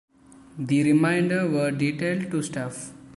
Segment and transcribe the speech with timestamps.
[0.57, 2.91] The remainder were detailed to staff.